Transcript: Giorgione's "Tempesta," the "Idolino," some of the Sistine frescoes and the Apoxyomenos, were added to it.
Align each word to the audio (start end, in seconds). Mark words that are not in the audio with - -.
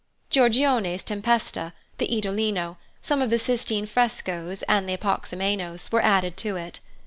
Giorgione's 0.31 1.03
"Tempesta," 1.03 1.73
the 1.99 2.07
"Idolino," 2.11 2.77
some 3.03 3.21
of 3.21 3.29
the 3.29 3.37
Sistine 3.37 3.85
frescoes 3.85 4.63
and 4.63 4.89
the 4.89 4.97
Apoxyomenos, 4.97 5.91
were 5.91 6.01
added 6.01 6.37
to 6.37 6.55
it. 6.55 6.79